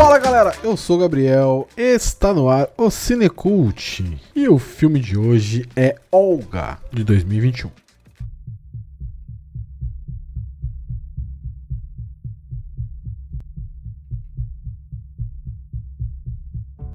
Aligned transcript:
Fala 0.00 0.18
galera, 0.18 0.54
eu 0.64 0.78
sou 0.78 0.96
o 0.96 1.00
Gabriel, 1.00 1.68
está 1.76 2.32
no 2.32 2.48
ar 2.48 2.70
o 2.78 2.90
Cinecult 2.90 4.18
e 4.34 4.48
o 4.48 4.58
filme 4.58 4.98
de 4.98 5.18
hoje 5.18 5.68
é 5.76 5.94
Olga 6.10 6.78
de 6.90 7.04
2021. 7.04 7.70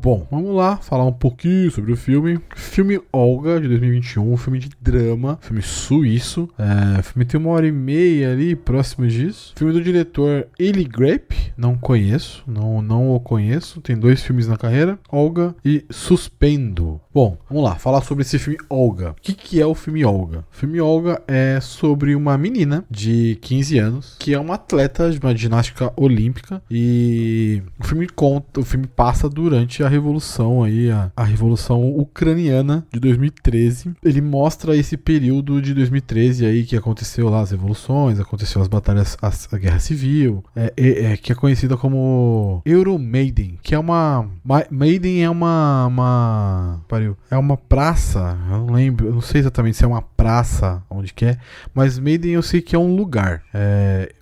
Bom, 0.06 0.28
vamos 0.30 0.56
lá 0.56 0.78
falar 0.78 1.04
um 1.04 1.12
pouquinho 1.12 1.72
sobre 1.72 1.92
o 1.92 1.98
filme. 1.98 2.40
Filme 2.56 3.02
Olga 3.12 3.60
de 3.60 3.68
2021, 3.68 4.34
um 4.34 4.38
filme 4.38 4.60
de 4.60 4.70
drama, 4.80 5.40
filme 5.42 5.64
suíço. 5.64 6.48
É, 6.60 7.02
filme 7.02 7.26
tem 7.26 7.40
uma 7.40 7.50
hora 7.50 7.66
e 7.66 7.72
meia 7.72 8.32
ali, 8.32 8.56
próximo 8.56 9.08
disso. 9.08 9.54
Filme 9.56 9.74
do 9.74 9.82
diretor 9.82 10.48
Eli 10.60 10.84
Grape, 10.84 11.52
não 11.58 11.76
conheço, 11.76 12.44
não, 12.46 12.84
não 12.84 13.16
o 13.16 13.20
conheço. 13.20 13.82
Tem 13.82 13.98
dois 13.98 14.22
filmes 14.22 14.48
na 14.48 14.58
carreira: 14.58 15.00
Olga 15.10 15.56
e 15.66 15.84
Suspendo. 15.90 17.02
Bom, 17.12 17.38
vamos 17.50 17.64
lá, 17.64 17.74
falar 17.76 18.02
sobre 18.02 18.22
esse 18.22 18.38
filme 18.38 18.60
Olga. 18.70 19.12
O 19.12 19.16
que, 19.16 19.34
que 19.34 19.60
é 19.60 19.66
o 19.66 19.74
filme 19.74 20.06
Olga? 20.06 20.46
O 20.52 20.56
filme 20.56 20.80
Olga 20.80 21.20
é 21.28 21.60
sobre 21.62 22.14
uma 22.14 22.38
menina 22.38 22.86
de 22.92 23.40
15 23.42 23.80
anos 23.80 24.16
que 24.20 24.34
é 24.36 24.40
uma 24.40 24.56
atleta 24.56 25.10
de 25.10 25.18
uma 25.18 25.36
ginástica 25.36 25.92
olímpica 25.96 26.62
e 26.70 27.64
o 27.80 27.88
filme 27.88 28.08
conta, 28.08 28.60
o 28.60 28.66
filme 28.66 28.86
passa 28.86 29.28
durante 29.28 29.82
a 29.82 29.95
revolução 29.96 30.64
aí, 30.64 30.92
a, 30.92 31.12
a 31.16 31.24
revolução 31.24 31.90
ucraniana 31.96 32.86
de 32.92 33.00
2013. 33.00 33.94
Ele 34.04 34.22
mostra 34.22 34.76
esse 34.76 34.98
período 34.98 35.62
de 35.62 35.74
2013 35.74 36.46
aí 36.46 36.64
que 36.64 36.76
aconteceu 36.76 37.30
lá 37.30 37.42
as 37.42 37.52
revoluções, 37.52 38.20
aconteceu 38.20 38.62
as 38.62 38.68
batalhas, 38.68 39.18
as, 39.22 39.52
a 39.54 39.58
guerra 39.58 39.80
civil, 39.80 40.44
é, 40.56 40.74
é, 40.78 41.14
é, 41.14 41.18
que 41.18 41.32
é 41.32 41.36
conhecida 41.36 41.78
como 41.78 42.62
Euromaiden, 42.66 43.58
que 43.62 43.74
é 43.74 43.80
uma 43.80 44.28
Maiden 44.70 45.24
é 45.24 45.30
uma 45.30 45.88
uma 45.88 46.82
pariu, 46.88 47.18
é 47.30 47.38
uma 47.38 47.58
praça, 47.58 48.38
eu 48.50 48.58
não 48.58 48.74
lembro, 48.74 49.08
eu 49.08 49.14
não 49.14 49.22
sei 49.22 49.40
exatamente 49.40 49.78
se 49.78 49.84
é 49.84 49.88
uma 49.88 50.02
praça 50.02 50.84
onde 50.90 51.14
que 51.14 51.26
é, 51.26 51.38
mas 51.74 51.98
Maiden 51.98 52.34
eu 52.34 52.42
sei 52.42 52.62
que 52.62 52.76
é 52.76 52.80
um 52.80 52.96
lugar. 52.96 53.44
É, 53.54 54.14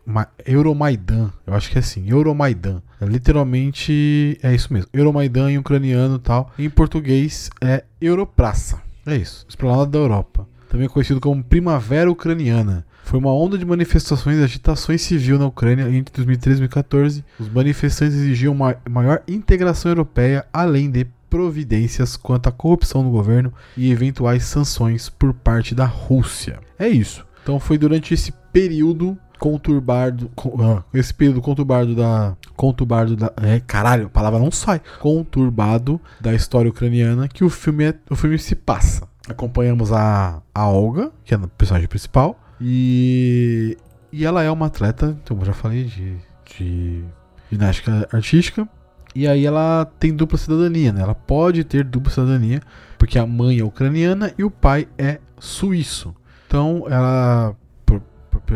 Euromaidan, 0.45 1.31
eu 1.47 1.53
acho 1.53 1.69
que 1.71 1.77
é 1.77 1.79
assim, 1.79 2.09
Euromaidan. 2.09 2.81
É, 2.99 3.05
literalmente 3.05 4.37
é 4.43 4.53
isso 4.53 4.73
mesmo. 4.73 4.89
Euromaidan 4.93 5.51
ucraniano 5.63 6.15
e 6.15 6.19
tal. 6.19 6.51
Em 6.59 6.69
português 6.69 7.49
é 7.59 7.83
Europraça. 7.99 8.81
É 9.05 9.15
isso. 9.15 9.45
Esplanada 9.49 9.87
da 9.87 9.99
Europa. 9.99 10.47
Também 10.69 10.87
conhecido 10.87 11.19
como 11.19 11.43
Primavera 11.43 12.11
Ucraniana. 12.11 12.85
Foi 13.03 13.19
uma 13.19 13.33
onda 13.33 13.57
de 13.57 13.65
manifestações 13.65 14.39
e 14.39 14.43
agitações 14.43 15.01
civil 15.01 15.37
na 15.37 15.45
Ucrânia 15.45 15.83
entre 15.89 16.15
2013 16.15 16.57
e 16.57 16.67
2014. 16.67 17.25
Os 17.39 17.49
manifestantes 17.49 18.15
exigiam 18.15 18.53
uma 18.53 18.75
maior 18.89 19.21
integração 19.27 19.91
europeia, 19.91 20.45
além 20.53 20.89
de 20.89 21.05
providências 21.29 22.15
quanto 22.15 22.47
à 22.47 22.51
corrupção 22.51 23.03
no 23.03 23.11
governo 23.11 23.51
e 23.75 23.91
eventuais 23.91 24.45
sanções 24.45 25.09
por 25.09 25.33
parte 25.33 25.75
da 25.75 25.85
Rússia. 25.85 26.59
É 26.79 26.87
isso. 26.87 27.25
Então 27.41 27.59
foi 27.59 27.77
durante 27.77 28.13
esse 28.13 28.31
período 28.53 29.17
conturbado. 29.43 30.31
Ah, 30.61 30.83
esse 30.93 31.13
período 31.13 31.41
conturbado 31.41 31.93
da. 31.93 32.37
Conturbado 32.55 33.13
da. 33.17 33.33
É, 33.41 33.59
caralho, 33.59 34.05
a 34.05 34.09
palavra 34.09 34.39
não 34.39 34.49
sai. 34.49 34.81
Conturbado 35.01 35.99
da 36.21 36.33
história 36.33 36.69
ucraniana 36.69 37.27
que 37.27 37.43
o 37.43 37.49
filme, 37.49 37.83
é, 37.83 37.95
o 38.09 38.15
filme 38.15 38.39
se 38.39 38.55
passa. 38.55 39.05
Acompanhamos 39.27 39.91
a, 39.91 40.41
a 40.55 40.69
Olga, 40.69 41.11
que 41.25 41.33
é 41.33 41.37
a 41.37 41.47
personagem 41.57 41.89
principal. 41.89 42.39
E. 42.61 43.77
E 44.13 44.23
ela 44.25 44.43
é 44.43 44.49
uma 44.49 44.67
atleta, 44.67 45.17
como 45.27 45.41
eu 45.41 45.47
já 45.47 45.53
falei, 45.53 45.85
de, 45.85 46.15
de 46.45 47.03
ginástica 47.51 48.07
artística. 48.13 48.69
E 49.13 49.27
aí 49.27 49.45
ela 49.45 49.91
tem 49.99 50.15
dupla 50.15 50.37
cidadania, 50.37 50.93
né? 50.93 51.01
Ela 51.01 51.15
pode 51.15 51.63
ter 51.63 51.83
dupla 51.83 52.11
cidadania, 52.11 52.61
porque 52.97 53.19
a 53.19 53.25
mãe 53.25 53.59
é 53.59 53.63
ucraniana 53.63 54.31
e 54.37 54.43
o 54.43 54.51
pai 54.51 54.87
é 54.97 55.19
suíço. 55.39 56.15
Então 56.47 56.85
ela 56.87 57.55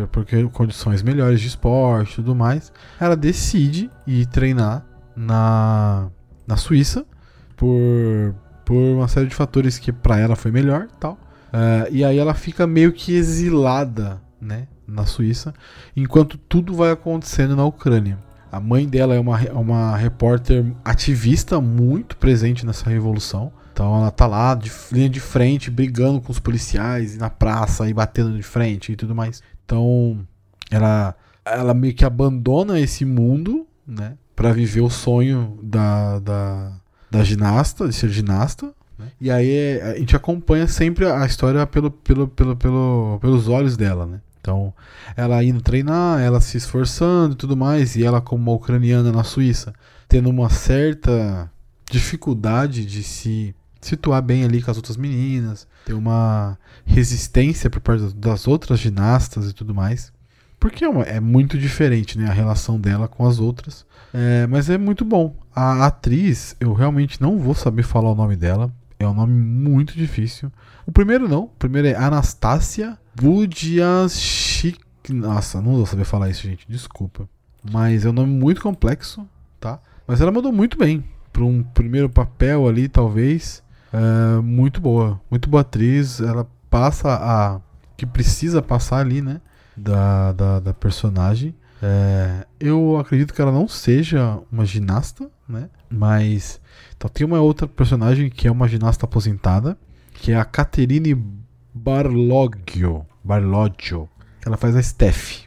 porque 0.06 0.44
condições 0.48 1.02
melhores 1.02 1.40
de 1.40 1.48
esporte 1.48 2.12
e 2.12 2.16
tudo 2.16 2.34
mais, 2.34 2.72
ela 3.00 3.16
decide 3.16 3.90
ir 4.06 4.26
treinar 4.26 4.84
na, 5.16 6.08
na 6.46 6.56
Suíça 6.56 7.04
por, 7.56 8.34
por 8.64 8.76
uma 8.76 9.08
série 9.08 9.26
de 9.26 9.34
fatores 9.34 9.78
que 9.78 9.92
para 9.92 10.18
ela 10.18 10.36
foi 10.36 10.50
melhor 10.50 10.86
tal. 11.00 11.18
Uh, 11.48 11.90
e 11.90 12.04
aí 12.04 12.18
ela 12.18 12.34
fica 12.34 12.66
meio 12.66 12.92
que 12.92 13.14
exilada 13.14 14.20
né, 14.40 14.68
na 14.86 15.04
Suíça, 15.04 15.52
enquanto 15.96 16.38
tudo 16.38 16.74
vai 16.74 16.90
acontecendo 16.90 17.56
na 17.56 17.64
Ucrânia. 17.64 18.18
A 18.50 18.60
mãe 18.60 18.88
dela 18.88 19.14
é 19.14 19.20
uma, 19.20 19.38
uma 19.52 19.96
repórter 19.96 20.64
ativista 20.84 21.60
muito 21.60 22.16
presente 22.16 22.64
nessa 22.64 22.88
revolução. 22.88 23.52
Então 23.72 23.94
ela 23.96 24.10
tá 24.10 24.26
lá 24.26 24.54
de 24.54 24.72
linha 24.90 25.08
de 25.08 25.20
frente, 25.20 25.70
brigando 25.70 26.20
com 26.20 26.32
os 26.32 26.38
policiais 26.38 27.16
na 27.16 27.28
praça 27.28 27.88
e 27.88 27.94
batendo 27.94 28.34
de 28.34 28.42
frente 28.42 28.92
e 28.92 28.96
tudo 28.96 29.14
mais. 29.14 29.42
Então, 29.68 30.26
ela, 30.70 31.14
ela 31.44 31.74
meio 31.74 31.92
que 31.92 32.02
abandona 32.02 32.80
esse 32.80 33.04
mundo, 33.04 33.66
né? 33.86 34.16
Pra 34.34 34.50
viver 34.50 34.80
o 34.80 34.88
sonho 34.88 35.58
da, 35.62 36.18
da, 36.20 36.72
da 37.10 37.22
ginasta, 37.22 37.86
de 37.86 37.94
ser 37.94 38.08
ginasta. 38.08 38.72
Né? 38.98 39.08
E 39.20 39.30
aí 39.30 39.78
a 39.82 39.98
gente 39.98 40.16
acompanha 40.16 40.66
sempre 40.66 41.04
a 41.04 41.26
história 41.26 41.66
pelo, 41.66 41.90
pelo, 41.90 42.28
pelo, 42.28 42.56
pelo, 42.56 43.18
pelos 43.20 43.46
olhos 43.46 43.76
dela, 43.76 44.06
né? 44.06 44.22
Então, 44.40 44.72
ela 45.14 45.44
indo 45.44 45.60
treinar, 45.60 46.18
ela 46.20 46.40
se 46.40 46.56
esforçando 46.56 47.34
e 47.34 47.36
tudo 47.36 47.54
mais, 47.54 47.94
e 47.94 48.04
ela, 48.04 48.22
como 48.22 48.42
uma 48.42 48.52
ucraniana 48.52 49.12
na 49.12 49.22
Suíça, 49.22 49.74
tendo 50.08 50.30
uma 50.30 50.48
certa 50.48 51.50
dificuldade 51.90 52.86
de 52.86 53.02
se 53.02 53.54
situar 53.80 54.22
bem 54.22 54.44
ali 54.44 54.62
com 54.62 54.70
as 54.70 54.76
outras 54.76 54.96
meninas, 54.96 55.66
ter 55.84 55.94
uma 55.94 56.58
resistência 56.84 57.70
por 57.70 57.80
parte 57.80 58.14
das 58.14 58.46
outras 58.46 58.80
ginastas 58.80 59.50
e 59.50 59.52
tudo 59.52 59.74
mais. 59.74 60.12
Porque 60.60 60.84
é, 60.84 60.88
uma, 60.88 61.02
é 61.02 61.20
muito 61.20 61.56
diferente 61.56 62.18
né, 62.18 62.28
a 62.28 62.32
relação 62.32 62.80
dela 62.80 63.06
com 63.06 63.26
as 63.26 63.38
outras. 63.38 63.86
É, 64.12 64.46
mas 64.46 64.68
é 64.68 64.76
muito 64.76 65.04
bom. 65.04 65.36
A 65.54 65.86
atriz, 65.86 66.56
eu 66.58 66.72
realmente 66.72 67.20
não 67.20 67.38
vou 67.38 67.54
saber 67.54 67.84
falar 67.84 68.10
o 68.10 68.14
nome 68.14 68.36
dela. 68.36 68.72
É 68.98 69.06
um 69.06 69.14
nome 69.14 69.32
muito 69.32 69.94
difícil. 69.94 70.50
O 70.84 70.90
primeiro 70.90 71.28
não. 71.28 71.44
O 71.44 71.48
primeiro 71.48 71.88
é 71.88 71.94
Anastasia 71.94 72.98
Budiashik. 73.14 74.80
Nossa, 75.10 75.60
não 75.60 75.76
vou 75.76 75.86
saber 75.86 76.04
falar 76.04 76.28
isso, 76.28 76.42
gente. 76.42 76.66
Desculpa. 76.68 77.28
Mas 77.70 78.04
é 78.04 78.10
um 78.10 78.12
nome 78.12 78.32
muito 78.32 78.60
complexo, 78.60 79.26
tá? 79.60 79.80
Mas 80.06 80.20
ela 80.20 80.32
mandou 80.32 80.52
muito 80.52 80.76
bem. 80.76 81.04
Para 81.32 81.44
um 81.44 81.62
primeiro 81.62 82.10
papel 82.10 82.66
ali, 82.66 82.88
talvez. 82.88 83.62
É, 83.92 84.40
muito 84.40 84.80
boa, 84.80 85.20
muito 85.30 85.48
boa 85.48 85.62
atriz. 85.62 86.20
Ela 86.20 86.46
passa 86.70 87.14
a 87.14 87.60
que 87.96 88.06
precisa 88.06 88.62
passar 88.62 88.98
ali, 88.98 89.20
né? 89.20 89.40
Da, 89.76 90.32
da, 90.32 90.60
da 90.60 90.74
personagem. 90.74 91.54
É, 91.82 92.46
eu 92.58 92.98
acredito 92.98 93.32
que 93.32 93.40
ela 93.40 93.52
não 93.52 93.68
seja 93.68 94.40
uma 94.50 94.64
ginasta, 94.64 95.30
né? 95.48 95.70
Mas 95.88 96.60
então, 96.98 97.08
tem 97.08 97.24
uma 97.24 97.40
outra 97.40 97.68
personagem 97.68 98.28
que 98.28 98.48
é 98.48 98.50
uma 98.50 98.66
ginasta 98.66 99.06
aposentada, 99.06 99.78
que 100.14 100.32
é 100.32 100.36
a 100.36 100.44
Caterine 100.44 101.14
Barloggio. 101.72 103.06
Barloggio. 103.22 104.08
Ela 104.44 104.56
faz 104.56 104.74
a 104.74 104.82
Steph. 104.82 105.44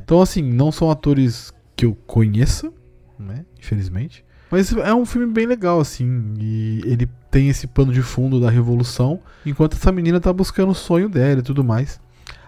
Então, 0.00 0.22
assim, 0.22 0.40
não 0.40 0.70
são 0.70 0.90
atores 0.90 1.52
que 1.74 1.84
eu 1.84 1.96
conheça, 2.06 2.72
né? 3.18 3.44
Infelizmente. 3.58 4.23
Mas 4.50 4.72
é 4.72 4.94
um 4.94 5.04
filme 5.04 5.32
bem 5.32 5.46
legal, 5.46 5.80
assim. 5.80 6.34
E 6.38 6.80
ele 6.84 7.08
tem 7.30 7.48
esse 7.48 7.66
pano 7.66 7.92
de 7.92 8.02
fundo 8.02 8.40
da 8.40 8.50
revolução, 8.50 9.20
enquanto 9.44 9.74
essa 9.74 9.90
menina 9.90 10.20
tá 10.20 10.32
buscando 10.32 10.70
o 10.70 10.74
sonho 10.74 11.08
dela 11.08 11.40
e 11.40 11.42
tudo 11.42 11.64
mais. 11.64 12.00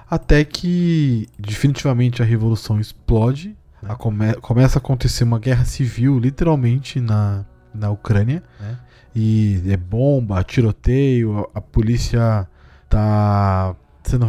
Até 0.09 0.45
que 0.45 1.29
definitivamente 1.39 2.23
a 2.23 2.25
revolução 2.25 2.79
explode. 2.79 3.57
A 3.83 3.95
come 3.95 4.35
começa 4.35 4.79
a 4.79 4.81
acontecer 4.81 5.25
uma 5.25 5.39
guerra 5.39 5.65
civil, 5.65 6.19
literalmente, 6.19 7.01
na, 7.01 7.45
na 7.75 7.91
Ucrânia. 7.91 8.43
Né? 8.61 8.79
E 9.15 9.63
é 9.67 9.77
bomba, 9.77 10.43
tiroteio, 10.45 11.49
a, 11.55 11.59
a 11.59 11.61
polícia 11.61 12.49
tá 12.89 13.75
sendo. 14.05 14.29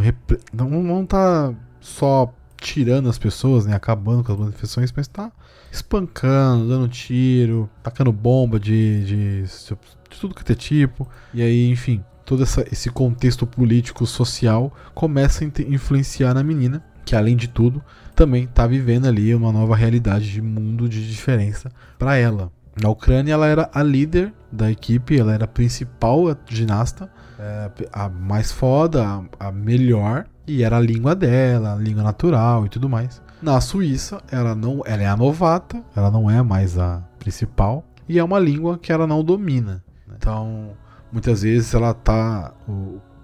Não, 0.52 0.70
não 0.70 1.06
tá 1.06 1.54
só 1.80 2.34
tirando 2.58 3.10
as 3.10 3.18
pessoas, 3.18 3.66
né? 3.66 3.76
Acabando 3.76 4.24
com 4.24 4.34
as 4.34 4.40
manifestações, 4.40 4.92
mas 4.96 5.08
tá 5.08 5.32
espancando, 5.72 6.68
dando 6.68 6.88
tiro, 6.88 7.70
tacando 7.84 8.12
bomba 8.12 8.60
de, 8.60 9.04
de, 9.06 9.44
de 9.44 10.20
tudo 10.20 10.36
que 10.36 10.52
é 10.52 10.56
tipo. 10.56 11.08
E 11.34 11.42
aí, 11.42 11.70
enfim, 11.70 12.04
todo 12.26 12.44
essa, 12.44 12.66
esse 12.72 12.90
contexto 12.90 13.48
político 13.48 14.06
social 14.06 14.74
começa 14.94 15.44
a 15.44 15.48
influenciar 15.68 16.34
na 16.34 16.44
menina, 16.44 16.84
que 17.06 17.16
além 17.16 17.36
de 17.36 17.48
tudo, 17.48 17.82
também 18.16 18.44
está 18.44 18.68
vivendo 18.68 19.08
ali 19.08 19.34
uma 19.34 19.52
nova 19.52 19.76
realidade 19.76 20.32
de 20.32 20.42
mundo 20.42 20.90
de 20.90 21.08
diferença 21.08 21.72
para 21.98 22.18
ela. 22.18 22.52
Na 22.82 22.90
Ucrânia, 22.90 23.34
ela 23.34 23.48
era 23.48 23.70
a 23.74 23.82
líder 23.82 24.34
da 24.52 24.70
equipe, 24.70 25.20
ela 25.20 25.34
era 25.34 25.46
a 25.46 25.48
principal 25.48 26.24
ginasta, 26.48 27.10
é, 27.40 27.72
a 27.92 28.10
mais 28.10 28.52
foda, 28.52 29.24
a 29.40 29.52
melhor, 29.52 30.26
e 30.46 30.64
era 30.64 30.78
a 30.78 30.82
língua 30.82 31.16
dela, 31.16 31.74
a 31.74 31.76
língua 31.76 32.04
natural 32.04 32.66
e 32.66 32.70
tudo 32.70 32.88
mais. 32.88 33.22
Na 33.42 33.62
Suíça, 33.62 34.22
ela 34.32 34.56
não, 34.56 34.82
ela 34.86 35.04
é 35.04 35.08
a 35.08 35.16
novata, 35.16 35.84
ela 35.96 36.10
não 36.10 36.30
é 36.30 36.42
mais 36.42 36.78
a 36.78 37.04
principal, 37.20 37.86
e 38.10 38.18
é 38.18 38.24
uma 38.24 38.40
língua 38.40 38.78
que 38.78 38.92
ela 38.92 39.06
não 39.06 39.24
domina. 39.24 39.84
Então, 40.16 40.72
muitas 41.12 41.44
vezes 41.44 41.74
ela 41.74 41.94
tá 41.94 42.54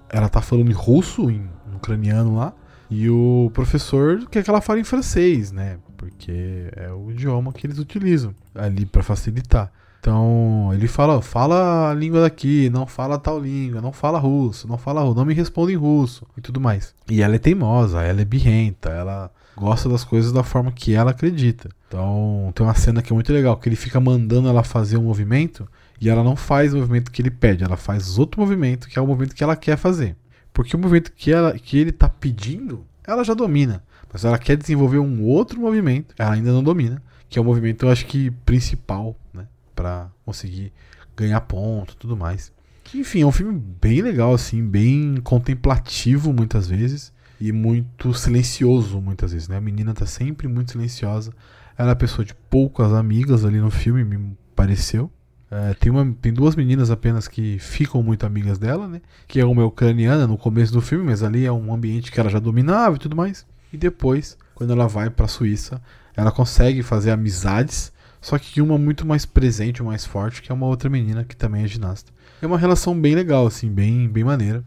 ela 0.10 0.30
tá 0.30 0.42
falando 0.42 0.70
em 0.70 0.74
russo, 0.74 1.32
em 1.32 1.50
ucraniano 1.76 2.36
lá, 2.36 2.54
e 2.90 3.10
o 3.10 3.50
professor 3.54 4.28
quer 4.30 4.44
que 4.44 4.50
ela 4.50 4.62
fale 4.62 4.82
em 4.82 4.84
francês, 4.84 5.52
né? 5.52 5.80
Porque 5.98 6.70
é 6.76 6.92
o 6.92 7.10
idioma 7.10 7.52
que 7.52 7.66
eles 7.66 7.80
utilizam 7.80 8.36
ali 8.54 8.86
para 8.86 9.02
facilitar. 9.02 9.72
Então 10.00 10.70
ele 10.74 10.88
fala, 10.88 11.22
fala 11.22 11.90
a 11.90 11.94
língua 11.94 12.22
daqui, 12.22 12.70
não 12.70 12.86
fala 12.86 13.18
tal 13.18 13.40
língua, 13.40 13.82
não 13.82 13.94
fala 13.94 14.20
russo, 14.20 14.68
não 14.68 14.78
fala 14.78 15.02
não 15.16 15.26
me 15.26 15.34
responde 15.34 15.74
em 15.74 15.78
russo 15.78 16.28
e 16.38 16.42
tudo 16.42 16.60
mais. 16.60 16.94
E 17.10 17.22
ela 17.22 17.36
é 17.36 17.40
teimosa, 17.40 18.02
ela 18.04 18.22
é 18.22 18.26
birrenta, 18.26 18.90
ela 18.90 19.32
gosta 19.56 19.88
das 19.88 20.04
coisas 20.04 20.32
da 20.32 20.44
forma 20.44 20.72
que 20.72 20.94
ela 20.94 21.12
acredita. 21.12 21.70
Então 21.88 22.52
tem 22.56 22.66
uma 22.66 22.76
cena 22.76 23.02
que 23.02 23.12
é 23.12 23.16
muito 23.16 23.32
legal, 23.32 23.58
que 23.58 23.70
ele 23.70 23.76
fica 23.76 24.00
mandando 24.00 24.50
ela 24.50 24.64
fazer 24.64 24.98
um 24.98 25.04
movimento 25.04 25.68
e 26.02 26.10
ela 26.10 26.24
não 26.24 26.36
faz 26.36 26.74
o 26.74 26.78
movimento 26.78 27.12
que 27.12 27.22
ele 27.22 27.32
pede, 27.32 27.64
ela 27.64 27.78
faz 27.78 28.18
outro 28.18 28.42
movimento 28.42 28.88
que 28.88 28.98
é 28.98 29.02
o 29.02 29.08
movimento 29.08 29.36
que 29.36 29.44
ela 29.44 29.56
quer 29.56 29.78
fazer. 29.78 30.16
Porque 30.52 30.76
o 30.76 30.80
movimento 30.80 31.12
que, 31.14 31.32
ela, 31.32 31.58
que 31.58 31.78
ele 31.78 31.90
está 31.90 32.08
pedindo, 32.08 32.86
ela 33.04 33.24
já 33.24 33.34
domina. 33.34 33.84
Mas 34.12 34.24
ela 34.24 34.38
quer 34.38 34.56
desenvolver 34.56 35.00
um 35.00 35.24
outro 35.24 35.60
movimento, 35.60 36.14
ela 36.18 36.34
ainda 36.34 36.52
não 36.52 36.64
domina, 36.64 37.02
que 37.28 37.40
é 37.40 37.42
o 37.42 37.46
movimento, 37.46 37.86
eu 37.86 37.90
acho 37.90 38.06
que 38.06 38.30
principal, 38.46 39.18
né? 39.34 39.48
para 39.76 40.10
conseguir 40.24 40.72
ganhar 41.16 41.42
ponto 41.42 41.96
tudo 41.96 42.16
mais. 42.16 42.52
Enfim, 42.94 43.22
é 43.22 43.26
um 43.26 43.32
filme 43.32 43.60
bem 43.82 44.02
legal, 44.02 44.34
assim, 44.34 44.64
bem 44.64 45.18
contemplativo 45.24 46.32
muitas 46.32 46.68
vezes 46.68 47.13
e 47.40 47.52
muito 47.52 48.14
silencioso 48.14 49.02
muitas 49.02 49.34
vezes, 49.34 49.48
né? 49.48 49.58
A 49.58 49.62
menina 49.62 49.94
tá 49.94 50.06
sempre 50.06 50.48
muito 50.48 50.72
silenciosa. 50.72 51.34
Ela 51.78 51.92
é 51.92 51.96
pessoa 51.96 52.24
de 52.24 52.34
poucas 52.34 52.94
amigas 52.94 53.44
ali 53.44 53.60
no 53.60 53.72
filme, 53.72 54.04
me 54.04 54.38
pareceu. 54.56 55.12
É, 55.50 55.74
tem, 55.74 55.92
uma, 55.92 56.16
tem 56.22 56.34
duas 56.34 56.56
meninas 56.56 56.90
apenas 56.90 57.28
que 57.28 57.60
ficam 57.60 58.02
muito 58.02 58.26
amigas 58.26 58.58
dela, 58.58 58.88
né? 58.88 59.02
Que 59.28 59.40
é 59.40 59.46
uma 59.46 59.66
ucraniana 59.66 60.26
no 60.26 60.38
começo 60.38 60.74
do 60.74 60.82
filme, 60.82 61.06
mas 61.06 61.22
ali 61.24 61.46
é 61.46 61.52
um 61.52 61.74
ambiente 61.74 62.12
que 62.12 62.20
ela 62.20 62.30
já 62.30 62.40
dominava 62.40 62.96
e 62.96 63.00
tudo 63.00 63.16
mais. 63.16 63.46
E 63.72 63.78
depois, 63.78 64.38
quando 64.56 64.72
ela 64.72 64.88
vai 64.88 65.10
para 65.10 65.26
a 65.26 65.28
Suíça, 65.30 65.82
ela 66.16 66.32
consegue 66.32 66.82
fazer 66.84 67.12
amizades 67.12 67.94
só 68.24 68.40
que 68.40 68.62
uma 68.62 68.78
muito 68.78 69.06
mais 69.06 69.26
presente, 69.26 69.84
mais 69.84 70.06
forte, 70.06 70.42
que 70.42 70.50
é 70.50 70.56
uma 70.56 70.66
outra 70.66 70.90
menina 70.90 71.26
que 71.26 71.36
também 71.36 71.66
é 71.66 71.68
ginasta. 71.68 72.10
É 72.42 72.48
uma 72.48 72.58
relação 72.58 72.98
bem 72.98 73.14
legal, 73.14 73.46
assim, 73.46 73.70
bem, 73.70 74.08
bem 74.08 74.24
maneira. 74.24 74.64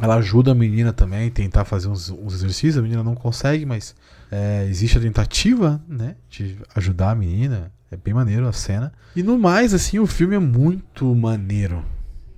Ela 0.00 0.16
ajuda 0.16 0.52
a 0.52 0.54
menina 0.54 0.92
também 0.92 1.28
a 1.28 1.30
tentar 1.30 1.64
fazer 1.64 1.88
uns, 1.88 2.10
uns 2.10 2.34
exercícios. 2.34 2.78
A 2.78 2.82
menina 2.82 3.02
não 3.02 3.14
consegue, 3.14 3.66
mas 3.66 3.94
é, 4.30 4.66
existe 4.68 4.96
a 4.96 5.00
tentativa, 5.00 5.82
né, 5.88 6.16
de 6.28 6.56
ajudar 6.74 7.10
a 7.10 7.14
menina. 7.14 7.72
É 7.90 7.96
bem 7.96 8.14
maneiro 8.14 8.46
a 8.46 8.52
cena. 8.52 8.92
E 9.16 9.22
no 9.22 9.36
mais, 9.36 9.74
assim, 9.74 9.98
o 9.98 10.06
filme 10.06 10.36
é 10.36 10.38
muito 10.38 11.12
maneiro. 11.14 11.84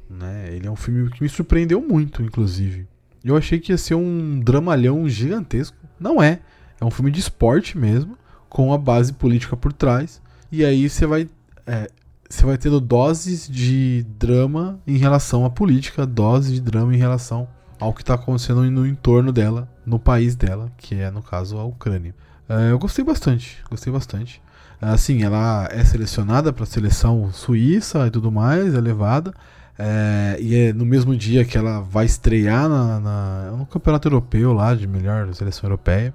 Né? 0.08 0.48
Ele 0.50 0.66
é 0.66 0.70
um 0.70 0.76
filme 0.76 1.10
que 1.10 1.22
me 1.22 1.28
surpreendeu 1.28 1.80
muito, 1.80 2.22
inclusive. 2.22 2.86
Eu 3.22 3.36
achei 3.36 3.60
que 3.60 3.70
ia 3.70 3.78
ser 3.78 3.94
um 3.94 4.40
dramalhão 4.40 5.08
gigantesco. 5.08 5.76
Não 6.00 6.22
é. 6.22 6.40
É 6.80 6.84
um 6.84 6.90
filme 6.90 7.10
de 7.10 7.20
esporte 7.20 7.78
mesmo, 7.78 8.16
com 8.48 8.72
a 8.72 8.78
base 8.78 9.12
política 9.12 9.56
por 9.56 9.72
trás. 9.72 10.20
E 10.50 10.64
aí 10.64 10.88
você 10.88 11.06
vai. 11.06 11.28
É, 11.66 11.88
você 12.32 12.46
vai 12.46 12.56
tendo 12.56 12.80
doses 12.80 13.46
de 13.46 14.06
drama 14.16 14.80
em 14.86 14.96
relação 14.96 15.44
à 15.44 15.50
política, 15.50 16.06
doses 16.06 16.54
de 16.54 16.62
drama 16.62 16.94
em 16.94 16.98
relação 16.98 17.46
ao 17.78 17.92
que 17.92 18.00
está 18.00 18.14
acontecendo 18.14 18.62
no 18.70 18.86
entorno 18.86 19.30
dela, 19.30 19.68
no 19.84 19.98
país 19.98 20.34
dela, 20.34 20.72
que 20.78 20.94
é 20.94 21.10
no 21.10 21.22
caso 21.22 21.58
a 21.58 21.64
Ucrânia. 21.64 22.14
É, 22.48 22.70
eu 22.70 22.78
gostei 22.78 23.04
bastante, 23.04 23.62
gostei 23.68 23.92
bastante. 23.92 24.40
Assim, 24.80 25.22
ela 25.22 25.68
é 25.70 25.84
selecionada 25.84 26.54
para 26.54 26.62
a 26.64 26.66
seleção 26.66 27.30
suíça 27.32 28.06
e 28.06 28.10
tudo 28.10 28.32
mais, 28.32 28.74
é 28.74 28.80
levada. 28.80 29.34
É, 29.78 30.38
e 30.40 30.56
é 30.56 30.72
no 30.72 30.86
mesmo 30.86 31.14
dia 31.14 31.44
que 31.44 31.58
ela 31.58 31.80
vai 31.80 32.06
estrear 32.06 32.66
na, 32.66 32.98
na, 32.98 33.50
no 33.58 33.66
campeonato 33.66 34.08
europeu 34.08 34.54
lá 34.54 34.74
de 34.74 34.86
melhor 34.86 35.32
seleção 35.34 35.68
europeia. 35.68 36.14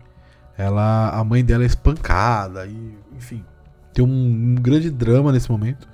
Ela, 0.57 1.11
a 1.11 1.23
mãe 1.23 1.45
dela 1.45 1.61
é 1.61 1.67
espancada 1.67 2.65
e, 2.65 2.97
enfim, 3.15 3.45
tem 3.93 4.03
um, 4.03 4.09
um 4.09 4.55
grande 4.55 4.89
drama 4.89 5.31
nesse 5.31 5.51
momento. 5.51 5.87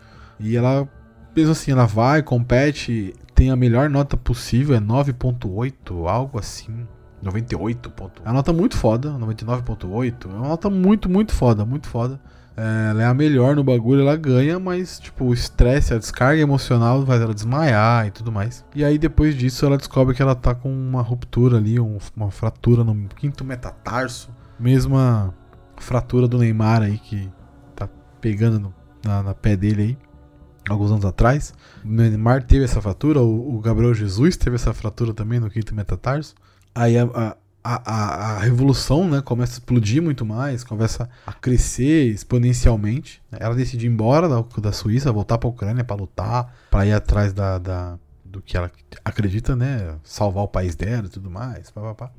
E 0.44 0.58
ela, 0.58 0.88
mesmo 1.36 1.54
assim, 1.54 1.72
ela 1.72 1.86
vai, 1.86 2.22
compete, 2.22 3.14
tem 3.34 3.50
a 3.50 3.56
melhor 3.56 3.90
nota 3.90 4.18
possível, 4.18 4.76
é 4.76 4.80
9.8, 4.80 6.08
algo 6.08 6.38
assim. 6.38 6.86
98 7.22 7.90
ponto. 7.92 8.22
É 8.24 8.28
uma 8.28 8.34
nota 8.34 8.52
muito 8.52 8.76
foda, 8.76 9.12
99.8. 9.12 10.26
É 10.26 10.36
uma 10.36 10.50
nota 10.50 10.70
muito, 10.70 11.10
muito 11.10 11.34
foda, 11.34 11.66
muito 11.66 11.88
foda. 11.88 12.20
É, 12.56 12.90
ela 12.92 13.04
é 13.04 13.06
a 13.06 13.14
melhor 13.14 13.56
no 13.56 13.64
bagulho, 13.64 14.02
ela 14.02 14.16
ganha, 14.16 14.60
mas 14.60 15.00
tipo, 15.00 15.26
o 15.26 15.34
estresse, 15.34 15.94
a 15.94 15.98
descarga 15.98 16.42
emocional 16.42 17.04
faz 17.06 17.22
ela 17.22 17.34
desmaiar 17.34 18.06
e 18.08 18.12
tudo 18.12 18.32
mais. 18.32 18.66
E 18.76 18.84
aí 18.84 18.98
depois 18.98 19.36
disso 19.36 19.66
ela 19.66 19.78
descobre 19.78 20.14
que 20.14 20.22
ela 20.22 20.36
tá 20.36 20.54
com 20.54 20.70
uma 20.70 21.02
ruptura 21.02 21.58
ali, 21.58 21.80
um, 21.80 21.98
uma 22.16 22.30
fratura 22.30 22.84
no 22.84 23.08
quinto 23.16 23.44
metatarso. 23.44 24.30
Mesma 24.60 25.34
fratura 25.78 26.28
do 26.28 26.38
Neymar 26.38 26.84
aí 26.84 26.98
que 26.98 27.32
pegando 28.22 28.58
no, 28.58 28.74
na, 29.04 29.22
na, 29.22 29.34
pé 29.34 29.58
dele 29.58 29.82
aí, 29.82 29.98
alguns 30.70 30.92
anos 30.92 31.06
atrás. 31.06 31.54
O 31.84 31.88
Neymar 31.88 32.44
teve 32.44 32.66
essa 32.66 32.82
fratura, 32.82 33.22
o, 33.22 33.56
o 33.56 33.60
Gabriel 33.60 33.94
Jesus 33.94 34.38
teve 34.38 34.56
essa 34.56 34.74
fratura 34.74 35.14
também 35.14 35.40
no 35.40 35.50
quinto 35.50 35.74
metatarso. 35.76 36.36
Aí 36.74 36.98
a, 36.98 37.04
a, 37.04 37.36
a, 37.64 38.36
a, 38.36 38.40
revolução 38.40 39.08
né, 39.10 39.22
começa 39.22 39.54
a 39.54 39.56
explodir 39.56 40.02
muito 40.02 40.26
mais, 40.26 40.64
começa 40.64 41.10
a 41.26 41.34
crescer 41.34 42.08
exponencialmente. 42.08 43.22
Ela 43.32 43.56
decide 43.56 43.86
ir 43.86 43.90
embora 43.90 44.28
da, 44.28 44.44
da 44.62 44.72
Suíça, 44.72 45.12
voltar 45.12 45.38
para 45.38 45.48
a 45.48 45.52
Ucrânia 45.52 45.84
para 45.84 45.96
lutar, 45.96 46.54
para 46.70 46.86
ir 46.86 46.94
atrás 46.94 47.32
da, 47.32 47.58
da, 47.58 48.00
do 48.26 48.42
que 48.42 48.58
ela 48.58 48.72
acredita, 49.06 49.56
né? 49.56 49.96
Salvar 50.04 50.44
o 50.44 50.48
país 50.48 50.76
dela 50.76 51.06
e 51.06 51.10
tudo 51.10 51.30
mais. 51.30 51.70
Pá, 51.70 51.82
pá, 51.82 51.94
pá. 51.94 52.12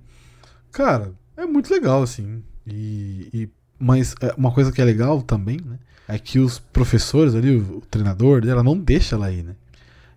Cara, 0.71 1.13
é 1.37 1.45
muito 1.45 1.73
legal, 1.73 2.03
assim. 2.03 2.43
E, 2.67 3.29
e, 3.33 3.51
mas 3.79 4.15
é, 4.21 4.35
uma 4.37 4.51
coisa 4.51 4.73
que 4.73 4.81
é 4.81 4.85
legal 4.85 5.23
também, 5.23 5.59
né? 5.65 5.79
é 6.09 6.19
que 6.19 6.39
os 6.39 6.59
professores 6.59 7.35
ali, 7.35 7.57
o, 7.57 7.83
treinador 7.91 8.43
dela, 8.43 8.63
não 8.63 8.77
deixa 8.77 9.17
ela 9.17 9.31
ir, 9.31 9.43
né? 9.43 9.55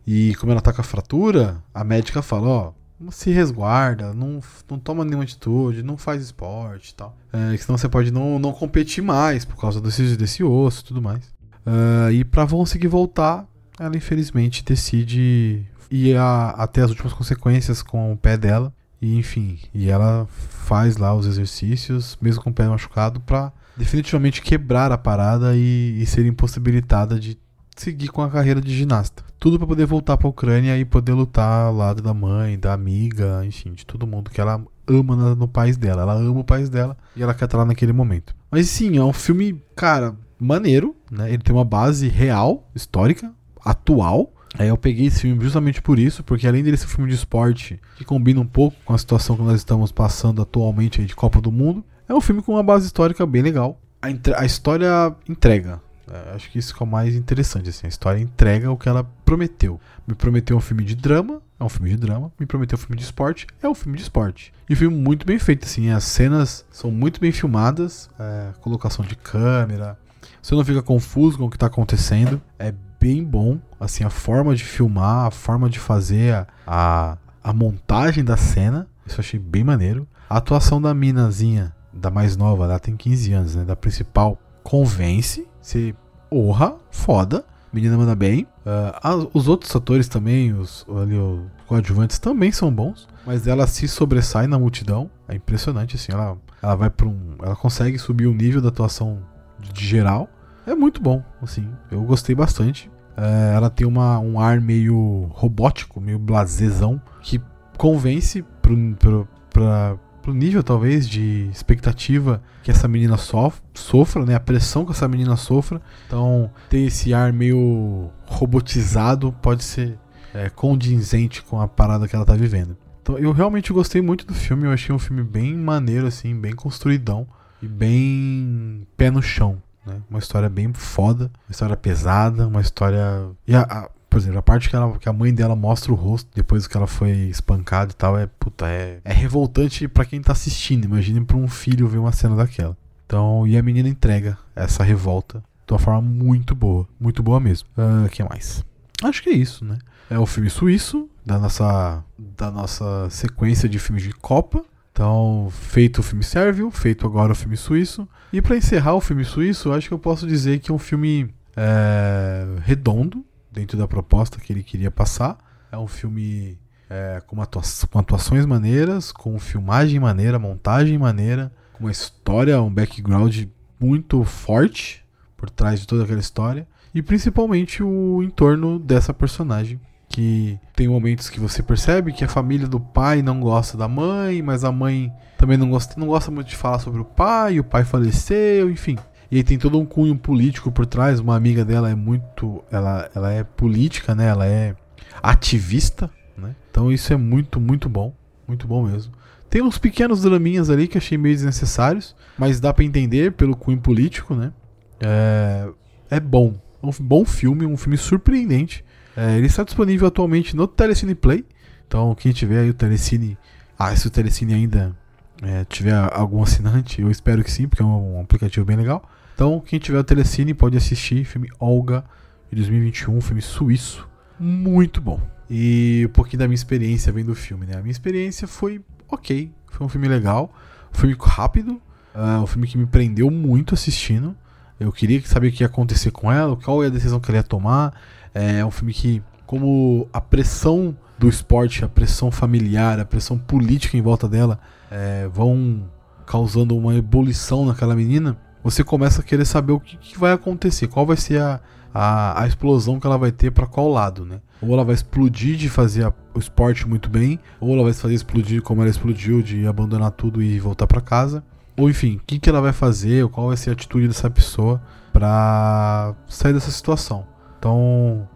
E 0.06 0.36
como 0.36 0.52
ela 0.52 0.62
tá 0.62 0.72
com 0.72 0.82
a 0.82 0.84
fratura, 0.84 1.62
a 1.74 1.84
médica 1.84 2.22
fala, 2.22 2.48
ó, 2.48 2.74
se 3.12 3.30
resguarda, 3.32 4.14
não, 4.14 4.42
não 4.70 4.80
toma 4.80 5.04
nenhuma 5.04 5.24
atitude, 5.24 5.84
não 5.84 5.98
faz 5.98 6.22
esporte 6.24 6.92
e 6.92 6.96
tal. 6.96 7.16
É, 7.32 7.56
senão 7.58 7.78
você 7.78 7.90
pode 7.90 8.12
não, 8.12 8.40
não 8.40 8.52
competir 8.52 9.04
mais 9.04 9.46
por 9.46 9.58
causa 9.58 9.82
desse, 9.82 10.16
desse 10.16 10.44
osso 10.44 10.82
e 10.82 10.86
tudo 10.86 11.02
mais. 11.02 11.26
Uh, 11.66 12.12
e 12.12 12.24
para 12.24 12.48
conseguir 12.48 12.88
voltar, 12.88 13.46
ela 13.78 13.96
infelizmente 13.96 14.64
decide 14.64 15.66
ir 15.92 16.16
a, 16.16 16.52
até 16.52 16.82
as 16.82 16.90
últimas 16.90 17.14
consequências 17.14 17.84
com 17.84 18.14
o 18.14 18.18
pé 18.18 18.38
dela. 18.38 18.74
E 19.02 19.16
enfim, 19.18 19.60
e 19.74 19.90
ela 19.90 20.28
faz 20.30 20.98
lá 20.98 21.14
os 21.14 21.26
exercícios, 21.26 22.18
mesmo 22.22 22.44
com 22.44 22.50
o 22.50 22.54
pé 22.54 22.68
machucado, 22.68 23.20
pra 23.20 23.52
definitivamente 23.76 24.42
quebrar 24.42 24.92
a 24.92 24.98
parada 24.98 25.56
e, 25.56 26.02
e 26.02 26.06
ser 26.06 26.26
impossibilitada 26.26 27.20
de 27.20 27.38
seguir 27.76 28.08
com 28.08 28.22
a 28.22 28.30
carreira 28.30 28.60
de 28.60 28.76
ginasta. 28.76 29.24
Tudo 29.40 29.58
para 29.60 29.68
poder 29.68 29.86
voltar 29.86 30.18
para 30.18 30.28
a 30.28 30.30
Ucrânia 30.30 30.78
e 30.78 30.84
poder 30.84 31.14
lutar 31.14 31.68
ao 31.68 31.76
lado 31.76 32.02
da 32.02 32.14
mãe, 32.14 32.58
da 32.58 32.74
amiga, 32.74 33.46
enfim, 33.46 33.74
de 33.74 33.86
todo 33.86 34.08
mundo 34.08 34.32
que 34.32 34.42
ela 34.42 34.64
ama 34.88 35.16
no, 35.16 35.36
no 35.36 35.48
país 35.48 35.78
dela. 35.78 36.02
Ela 36.02 36.16
ama 36.16 36.40
o 36.40 36.44
país 36.44 36.70
dela 36.70 36.98
e 37.16 37.22
ela 37.22 37.36
quer 37.36 37.46
estar 37.46 37.58
lá 37.58 37.66
naquele 37.66 37.94
momento. 37.94 38.36
Mas 38.50 38.68
sim, 38.68 38.98
é 38.98 39.04
um 39.04 39.14
filme, 39.14 39.62
cara, 39.76 40.16
maneiro, 40.40 40.96
né? 41.12 41.32
Ele 41.32 41.44
tem 41.44 41.56
uma 41.56 41.66
base 41.66 42.08
real, 42.08 42.68
histórica, 42.74 43.32
atual. 43.64 44.34
Aí 44.58 44.68
eu 44.68 44.78
peguei 44.78 45.08
esse 45.08 45.22
filme 45.22 45.44
justamente 45.44 45.82
por 45.82 46.00
isso, 46.00 46.24
porque 46.24 46.48
além 46.48 46.64
dele 46.64 46.78
ser 46.78 46.86
um 46.86 46.90
filme 46.90 47.10
de 47.10 47.16
esporte, 47.16 47.80
que 47.96 48.06
combina 48.06 48.40
um 48.40 48.46
pouco 48.46 48.78
com 48.86 48.94
a 48.94 48.98
situação 48.98 49.36
que 49.36 49.44
nós 49.44 49.56
estamos 49.56 49.92
passando 49.92 50.42
atualmente 50.42 51.04
de 51.04 51.16
Copa 51.16 51.42
do 51.42 51.52
Mundo, 51.52 51.84
é 52.08 52.14
um 52.14 52.22
filme 52.22 52.42
com 52.42 52.54
uma 52.54 52.64
base 52.64 52.86
histórica 52.86 53.26
bem 53.26 53.42
legal. 53.42 53.80
A, 54.02 54.08
a 54.42 54.46
história 54.46 55.14
entrega. 55.28 55.82
É, 56.10 56.36
acho 56.36 56.50
que 56.50 56.58
isso 56.58 56.74
é 56.80 56.84
o 56.84 56.88
mais 56.88 57.16
interessante. 57.16 57.70
Assim, 57.70 57.86
a 57.86 57.90
história 57.90 58.20
entrega 58.20 58.72
o 58.72 58.78
que 58.78 58.88
ela 58.88 59.04
prometeu. 59.26 59.80
Me 60.08 60.16
prometeu 60.16 60.56
um 60.56 60.62
filme 60.62 60.84
de 60.84 60.96
drama, 60.96 61.42
é 61.60 61.64
um 61.64 61.70
filme 61.70 61.90
de 61.90 61.98
drama. 61.98 62.32
Me 62.40 62.46
prometeu 62.46 62.78
um 62.78 62.80
filme 62.80 62.96
de 62.96 63.04
esporte, 63.04 63.46
é 63.62 63.68
um 63.68 63.76
filme 63.76 63.98
de 63.98 64.04
esporte. 64.04 64.54
E 64.70 64.74
um 64.74 64.78
filme 64.78 64.96
muito 64.96 65.26
bem 65.26 65.38
feito, 65.38 65.66
assim. 65.66 65.90
As 65.90 66.06
cenas 66.06 66.66
são 66.72 66.90
muito 66.90 67.20
bem 67.20 67.32
filmadas, 67.32 68.10
é, 68.18 68.54
colocação 68.62 69.04
de 69.04 69.16
câmera. 69.16 69.98
Você 70.42 70.56
não 70.56 70.64
fica 70.64 70.82
confuso 70.82 71.38
com 71.38 71.46
o 71.46 71.50
que 71.50 71.58
está 71.58 71.68
acontecendo. 71.68 72.42
É 72.58 72.74
bem 73.00 73.24
bom, 73.24 73.60
assim, 73.80 74.04
a 74.04 74.10
forma 74.10 74.56
de 74.56 74.64
filmar, 74.64 75.28
a 75.28 75.32
forma 75.32 75.70
de 75.70 75.80
fazer 75.80 76.48
a, 76.66 77.18
a, 77.44 77.54
montagem 77.54 78.24
da 78.24 78.38
cena. 78.38 78.88
Isso 79.06 79.16
eu 79.16 79.20
achei 79.20 79.40
bem 79.40 79.64
maneiro. 79.64 80.08
A 80.30 80.38
atuação 80.38 80.82
da 80.82 80.94
minazinha 80.94 81.74
da 81.94 82.10
mais 82.10 82.36
nova, 82.36 82.66
ela 82.66 82.80
tem 82.80 82.96
15 82.96 83.34
anos, 83.34 83.56
né? 83.56 83.64
Da 83.64 83.76
principal, 83.76 84.40
convence. 84.64 85.48
Você, 85.62 85.96
orra, 86.30 86.76
foda. 86.92 87.46
Menina 87.72 87.98
manda 87.98 88.16
bem. 88.16 88.48
Uh, 88.66 89.30
os 89.34 89.48
outros 89.48 89.76
atores 89.76 90.08
também, 90.08 90.54
os, 90.54 90.86
ali, 91.02 91.18
os 91.18 91.42
coadjuvantes 91.68 92.20
também 92.20 92.52
são 92.52 92.72
bons. 92.72 93.08
Mas 93.26 93.48
ela 93.48 93.68
se 93.68 93.88
sobressai 93.88 94.48
na 94.48 94.58
multidão. 94.58 95.10
É 95.28 95.36
impressionante, 95.36 95.96
assim. 95.96 96.12
Ela, 96.12 96.38
ela 96.62 96.76
vai 96.76 96.90
para 96.90 97.08
um. 97.08 97.36
Ela 97.42 97.56
consegue 97.56 97.98
subir 97.98 98.28
o 98.28 98.34
nível 98.34 98.62
da 98.62 98.70
atuação 98.70 99.20
de, 99.60 99.72
de 99.74 99.86
geral. 99.86 100.30
É 100.68 100.76
muito 100.76 101.02
bom, 101.02 101.24
assim. 101.42 101.68
Eu 101.90 102.04
gostei 102.04 102.36
bastante. 102.36 102.92
É, 103.16 103.56
ela 103.56 103.70
tem 103.70 103.88
uma, 103.88 104.20
um 104.20 104.40
ar 104.40 104.62
meio 104.62 105.28
robótico, 105.32 106.00
meio 106.00 106.20
blasezão, 106.20 107.02
que 107.22 107.42
convence 107.78 108.44
pro, 108.62 108.96
pro, 108.96 109.28
pra, 109.50 109.98
pro 110.22 110.34
nível, 110.34 110.62
talvez, 110.62 111.08
de 111.08 111.50
expectativa 111.52 112.44
que 112.64 112.70
essa 112.70 112.88
menina 112.88 113.18
sof 113.18 113.62
sofra, 113.74 114.26
né? 114.26 114.36
A 114.36 114.40
pressão 114.40 114.86
que 114.86 114.92
essa 114.92 115.08
menina 115.08 115.36
sofra. 115.36 115.82
Então, 116.06 116.52
ter 116.70 116.80
esse 116.80 117.14
ar 117.14 117.32
meio 117.32 118.12
robotizado 118.26 119.34
pode 119.42 119.64
ser 119.64 119.98
é, 120.34 120.50
condizente 120.50 121.42
com 121.42 121.62
a 121.62 121.68
parada 121.68 122.08
que 122.08 122.16
ela 122.16 122.26
tá 122.26 122.36
vivendo. 122.36 122.78
Então, 123.02 123.18
eu 123.18 123.32
realmente 123.32 123.72
gostei 123.72 124.02
muito 124.02 124.28
do 124.28 124.34
filme. 124.34 124.66
Eu 124.66 124.72
achei 124.72 124.94
um 124.94 125.00
filme 125.00 125.24
bem 125.24 125.56
maneiro, 125.56 126.06
assim, 126.06 126.38
bem 126.38 126.54
construidão 126.54 127.26
e 127.62 127.68
bem 127.68 128.86
pé 128.98 129.10
no 129.10 129.22
chão. 129.22 129.62
Né? 129.88 130.02
Uma 130.10 130.20
história 130.20 130.50
bem 130.50 130.72
foda, 130.74 131.32
uma 131.48 131.52
história 131.52 131.78
pesada, 131.78 132.48
uma 132.48 132.62
história. 132.62 133.30
E 133.48 133.56
a, 133.56 133.62
a, 133.62 133.90
por 134.10 134.18
exemplo, 134.20 134.40
a 134.40 134.42
parte 134.42 134.70
que, 134.70 134.76
ela, 134.76 134.98
que 134.98 135.08
a 135.08 135.14
mãe 135.14 135.34
dela 135.34 135.56
mostra 135.56 135.92
o 135.92 135.96
rosto 135.96 136.30
depois 136.36 136.68
que 136.68 136.76
ela 136.76 136.88
foi 136.88 137.12
espancada 137.12 137.92
e 137.92 137.96
tal 137.96 138.18
é, 138.18 138.28
puta, 138.28 138.68
é, 138.68 139.00
é 139.04 139.14
revoltante 139.14 139.88
para 139.88 140.06
quem 140.06 140.22
tá 140.22 140.34
assistindo. 140.34 140.86
Imagine 140.86 141.24
pra 141.24 141.38
um 141.38 141.48
filho 141.48 141.88
ver 141.88 141.98
uma 141.98 142.12
cena 142.12 142.36
daquela. 142.36 142.76
Então, 143.06 143.48
e 143.48 143.58
a 143.58 143.64
menina 143.64 143.88
entrega 143.88 144.38
essa 144.54 144.84
revolta 144.84 145.42
de 145.66 145.74
uma 145.74 145.80
forma 145.80 146.02
muito 146.02 146.54
boa. 146.54 146.88
Muito 147.00 147.24
boa 147.24 147.40
mesmo. 147.40 147.68
O 147.78 148.06
uh, 148.06 148.10
que 148.10 148.24
mais? 148.24 148.66
Acho 149.04 149.24
que 149.24 149.30
é 149.30 149.34
isso, 149.34 149.64
né? 149.64 149.78
É 150.10 150.18
o 150.18 150.26
filme 150.26 150.50
suíço, 150.50 151.10
da 151.26 151.38
nossa, 151.38 152.04
da 152.18 152.50
nossa 152.50 153.10
sequência 153.10 153.68
de 153.68 153.78
filmes 153.78 154.04
de 154.04 154.12
Copa. 154.12 154.64
Então, 154.98 155.48
feito 155.52 156.00
o 156.00 156.04
filme 156.04 156.24
sérvio, 156.24 156.72
feito 156.72 157.06
agora 157.06 157.32
o 157.32 157.36
filme 157.36 157.56
suíço. 157.56 158.10
E 158.34 158.42
para 158.42 158.58
encerrar 158.58 158.96
o 158.96 159.00
filme 159.00 159.24
suíço, 159.24 159.72
acho 159.72 159.90
que 159.90 159.94
eu 159.94 160.00
posso 160.00 160.26
dizer 160.26 160.58
que 160.58 160.72
é 160.72 160.74
um 160.74 160.80
filme 160.80 161.32
é, 161.56 162.48
redondo, 162.64 163.24
dentro 163.52 163.78
da 163.78 163.88
proposta 163.88 164.40
que 164.40 164.52
ele 164.52 164.64
queria 164.64 164.90
passar. 164.90 165.38
É 165.72 165.78
um 165.78 165.86
filme 165.86 166.58
é, 166.90 167.22
com, 167.28 167.40
atua 167.40 167.62
com 167.92 168.00
atuações 168.00 168.44
maneiras, 168.48 169.12
com 169.12 169.38
filmagem 169.38 170.00
maneira, 170.00 170.40
montagem 170.40 170.98
maneira, 170.98 171.52
com 171.74 171.84
uma 171.84 171.92
história, 171.92 172.60
um 172.60 172.74
background 172.74 173.44
muito 173.80 174.24
forte 174.24 175.06
por 175.38 175.52
trás 175.52 175.80
de 175.80 175.86
toda 175.86 176.06
aquela 176.06 176.20
história. 176.20 176.68
E 176.92 177.04
principalmente 177.04 177.84
o 177.84 178.24
entorno 178.24 178.80
dessa 178.80 179.14
personagem, 179.14 179.80
que 180.10 180.60
tem 180.76 180.88
momentos 180.88 181.30
que 181.30 181.40
você 181.40 181.62
percebe 181.62 182.14
que 182.14 182.24
a 182.24 182.28
família 182.28 182.68
do 182.68 182.80
pai 182.80 183.22
não 183.22 183.40
gosta 183.40 183.78
da 183.78 183.88
mãe, 183.88 184.42
mas 184.42 184.64
a 184.64 184.72
mãe 184.72 185.12
também 185.38 185.58
não 185.58 185.70
gosta, 185.70 186.00
não 186.00 186.08
gosta 186.08 186.32
muito 186.32 186.48
de 186.48 186.56
falar 186.56 186.80
sobre 186.80 187.02
o 187.02 187.06
pai, 187.06 187.60
o 187.60 187.64
pai 187.64 187.84
faleceu, 187.84 188.70
enfim. 188.70 188.98
E 189.30 189.38
aí 189.38 189.44
tem 189.44 189.58
todo 189.58 189.78
um 189.78 189.86
cunho 189.86 190.18
político 190.18 190.72
por 190.72 190.86
trás. 190.86 191.20
Uma 191.20 191.36
amiga 191.36 191.66
dela 191.66 191.90
é 191.90 191.96
muito. 191.96 192.64
Ela, 192.72 193.10
ela 193.14 193.32
é 193.32 193.44
política, 193.44 194.16
né? 194.16 194.28
Ela 194.28 194.48
é 194.48 194.76
ativista, 195.22 196.10
né? 196.38 196.56
Então 196.72 196.92
isso 196.92 197.12
é 197.12 197.18
muito, 197.18 197.60
muito 197.60 197.90
bom. 197.90 198.14
Muito 198.48 198.66
bom 198.66 198.86
mesmo. 198.86 199.12
Tem 199.50 199.62
uns 199.62 199.78
pequenos 199.78 200.22
draminhas 200.22 200.70
ali 200.70 200.88
que 200.88 200.98
achei 200.98 201.18
meio 201.18 201.36
desnecessários, 201.36 202.16
mas 202.38 202.60
dá 202.60 202.74
para 202.74 202.84
entender 202.84 203.34
pelo 203.34 203.56
cunho 203.56 203.80
político, 203.80 204.34
né? 204.34 204.52
É, 205.00 205.70
é 206.10 206.20
bom. 206.20 206.56
É 206.82 206.86
um 206.86 206.92
bom 207.00 207.26
filme, 207.26 207.66
um 207.66 207.78
filme 207.78 207.98
surpreendente. 207.98 208.84
É, 209.18 209.36
ele 209.36 209.48
está 209.48 209.64
disponível 209.64 210.08
atualmente 210.08 210.56
no 210.56 210.68
Telecine 210.68 211.16
Play. 211.16 211.44
Então, 211.88 212.14
quem 212.14 212.32
tiver 212.32 212.60
aí 212.60 212.70
o 212.70 212.74
Telecine. 212.74 213.36
Ah, 213.78 213.96
se 213.96 214.06
o 214.06 214.12
Telecine 214.12 214.54
ainda 214.54 214.96
é, 215.42 215.66
tiver 215.66 215.96
algum 215.96 216.44
assinante, 216.44 217.02
eu 217.02 217.10
espero 217.10 217.44
que 217.44 217.50
sim, 217.50 217.68
porque 217.68 217.82
é 217.82 217.86
um, 217.86 218.18
um 218.18 218.22
aplicativo 218.22 218.64
bem 218.64 218.78
legal. 218.78 219.04
Então, 219.34 219.60
quem 219.60 219.80
tiver 219.80 219.98
o 219.98 220.04
Telecine 220.04 220.54
pode 220.54 220.78
assistir 220.78 221.26
filme 221.26 221.50
Olga 221.60 222.06
de 222.52 222.58
2021, 222.58 223.18
um 223.18 223.22
filme 223.22 223.42
suíço, 223.42 224.08
muito 224.40 225.02
bom. 225.02 225.20
E 225.50 226.06
um 226.08 226.12
pouquinho 226.12 226.40
da 226.40 226.48
minha 226.48 226.56
experiência 226.56 227.12
vendo 227.12 227.32
o 227.32 227.36
filme, 227.36 227.66
né? 227.66 227.74
A 227.76 227.82
minha 227.82 227.92
experiência 227.92 228.48
foi 228.48 228.82
ok, 229.10 229.52
foi 229.68 229.86
um 229.86 229.90
filme 229.90 230.08
legal, 230.08 230.54
um 230.94 230.98
filme 230.98 231.16
rápido, 231.20 231.82
uh, 232.14 232.44
um 232.44 232.48
filme 232.48 232.68
que 232.68 232.78
me 232.78 232.86
prendeu 232.86 233.32
muito 233.32 233.74
assistindo. 233.74 234.36
Eu 234.80 234.92
queria 234.92 235.20
saber 235.26 235.48
o 235.48 235.52
que 235.52 235.64
ia 235.64 235.68
acontecer 235.68 236.12
com 236.12 236.32
ela, 236.32 236.56
qual 236.56 236.84
é 236.84 236.88
a 236.88 236.90
decisão 236.90 237.20
que 237.20 237.32
ela 237.32 237.38
ia 237.38 237.44
tomar. 237.44 237.94
É 238.34 238.66
um 238.66 238.72
filme 238.72 238.94
que, 238.94 239.22
como 239.46 240.08
a 240.12 240.22
pressão 240.22 240.96
do 241.18 241.28
esporte, 241.28 241.84
a 241.84 241.90
pressão 241.90 242.30
familiar, 242.32 243.00
a 243.00 243.06
pressão 243.06 243.38
política 243.38 243.98
em 243.98 244.02
volta 244.02 244.28
dela 244.28 244.60
é, 244.92 245.28
vão 245.28 245.90
causando 246.26 246.78
uma 246.78 246.96
ebulição 246.96 247.66
naquela 247.66 247.96
menina, 247.96 248.38
você 248.64 248.84
começa 248.84 249.22
a 249.22 249.24
querer 249.24 249.46
saber 249.46 249.72
o 249.72 249.80
que, 249.80 249.98
que 249.98 250.20
vai 250.20 250.34
acontecer, 250.34 250.88
qual 250.88 251.06
vai 251.06 251.16
ser 251.16 251.42
a, 251.42 251.60
a, 251.94 252.44
a 252.44 252.48
explosão 252.48 253.00
que 253.00 253.08
ela 253.08 253.18
vai 253.18 253.32
ter 253.32 253.50
para 253.52 253.66
qual 253.66 253.90
lado, 253.90 254.26
né? 254.26 254.42
Ou 254.62 254.74
ela 254.74 254.84
vai 254.84 254.94
explodir 254.94 255.56
de 255.56 255.70
fazer 255.70 256.06
a, 256.06 256.14
o 256.34 256.40
esporte 256.40 256.88
muito 256.88 257.10
bem, 257.10 257.40
ou 257.60 257.74
ela 257.74 257.84
vai 257.84 257.94
fazer 257.94 258.14
explodir 258.14 258.62
como 258.62 258.82
ela 258.82 258.90
explodiu, 258.90 259.42
de 259.42 259.66
abandonar 259.66 260.12
tudo 260.12 260.42
e 260.42 260.60
voltar 260.60 260.86
para 260.86 261.00
casa. 261.00 261.44
Ou 261.78 261.90
enfim, 261.90 262.18
o 262.18 262.22
que, 262.26 262.40
que 262.40 262.50
ela 262.50 262.60
vai 262.60 262.74
fazer, 262.74 263.28
qual 263.30 263.48
vai 263.48 263.58
ser 263.58 263.70
a 263.70 263.74
atitude 263.74 264.08
dessa 264.08 264.30
pessoa 264.30 264.82
para 265.14 266.14
sair 266.28 266.54
dessa 266.54 266.72
situação. 266.72 267.26
Então, 267.58 268.28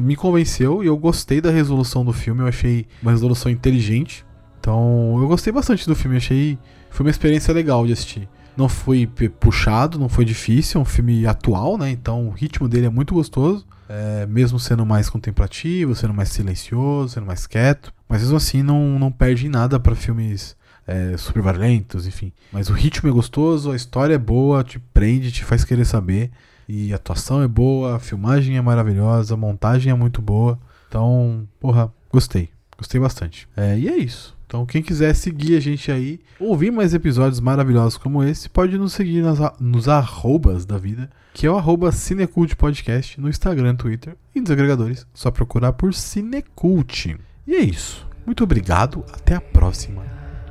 me 0.00 0.16
convenceu 0.16 0.82
e 0.82 0.86
eu 0.86 0.96
gostei 0.96 1.40
da 1.40 1.50
resolução 1.50 2.04
do 2.04 2.12
filme. 2.12 2.42
Eu 2.42 2.46
achei 2.46 2.86
uma 3.02 3.10
resolução 3.10 3.50
inteligente. 3.50 4.24
Então, 4.60 5.18
eu 5.20 5.26
gostei 5.26 5.52
bastante 5.52 5.86
do 5.86 5.94
filme. 5.94 6.16
Achei. 6.16 6.58
Foi 6.90 7.04
uma 7.04 7.10
experiência 7.10 7.52
legal 7.52 7.86
de 7.86 7.92
assistir. 7.92 8.28
Não 8.56 8.68
foi 8.68 9.06
puxado, 9.06 9.98
não 9.98 10.08
foi 10.08 10.24
difícil. 10.24 10.78
É 10.78 10.82
um 10.82 10.84
filme 10.84 11.26
atual, 11.26 11.78
né? 11.78 11.90
Então, 11.90 12.28
o 12.28 12.30
ritmo 12.30 12.68
dele 12.68 12.86
é 12.86 12.90
muito 12.90 13.14
gostoso. 13.14 13.66
É, 13.88 14.26
mesmo 14.26 14.58
sendo 14.58 14.86
mais 14.86 15.10
contemplativo, 15.10 15.94
sendo 15.94 16.14
mais 16.14 16.30
silencioso, 16.30 17.14
sendo 17.14 17.26
mais 17.26 17.46
quieto. 17.46 17.92
Mas 18.08 18.22
mesmo 18.22 18.36
assim, 18.36 18.62
não, 18.62 18.98
não 18.98 19.10
perde 19.10 19.46
em 19.46 19.50
nada 19.50 19.78
para 19.80 19.94
filmes 19.94 20.56
é, 20.86 21.16
super 21.16 21.42
violentos, 21.42 22.06
enfim. 22.06 22.32
Mas 22.52 22.68
o 22.68 22.72
ritmo 22.72 23.08
é 23.08 23.12
gostoso, 23.12 23.70
a 23.70 23.76
história 23.76 24.14
é 24.14 24.18
boa, 24.18 24.64
te 24.64 24.78
prende, 24.78 25.32
te 25.32 25.44
faz 25.44 25.64
querer 25.64 25.84
saber. 25.84 26.30
E 26.68 26.92
a 26.92 26.96
atuação 26.96 27.42
é 27.42 27.48
boa, 27.48 27.96
a 27.96 27.98
filmagem 27.98 28.56
é 28.56 28.62
maravilhosa, 28.62 29.34
a 29.34 29.36
montagem 29.36 29.90
é 29.90 29.94
muito 29.94 30.22
boa. 30.22 30.58
Então, 30.88 31.46
porra, 31.58 31.92
gostei. 32.10 32.50
Gostei 32.76 33.00
bastante. 33.00 33.48
É, 33.56 33.78
e 33.78 33.88
é 33.88 33.96
isso. 33.96 34.36
Então, 34.46 34.66
quem 34.66 34.82
quiser 34.82 35.14
seguir 35.14 35.56
a 35.56 35.60
gente 35.60 35.90
aí, 35.90 36.20
ouvir 36.38 36.70
mais 36.70 36.92
episódios 36.92 37.40
maravilhosos 37.40 37.96
como 37.96 38.22
esse, 38.22 38.50
pode 38.50 38.76
nos 38.76 38.92
seguir 38.92 39.22
nas, 39.22 39.38
nos 39.58 39.88
arrobas 39.88 40.66
da 40.66 40.76
vida, 40.76 41.08
que 41.32 41.46
é 41.46 41.50
o 41.50 41.56
arroba 41.56 41.90
Cinecult 41.90 42.54
Podcast 42.56 43.18
no 43.18 43.30
Instagram, 43.30 43.76
Twitter 43.76 44.14
e 44.34 44.40
nos 44.40 44.50
agregadores. 44.50 45.06
Só 45.14 45.30
procurar 45.30 45.72
por 45.72 45.94
Cinecult. 45.94 47.16
E 47.46 47.54
é 47.54 47.60
isso. 47.60 48.06
Muito 48.26 48.44
obrigado, 48.44 49.04
até 49.12 49.34
a 49.34 49.40
próxima. 49.40 50.02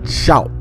Tchau! 0.03 0.60